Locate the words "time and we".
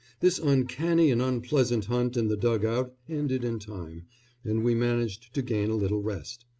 3.59-4.73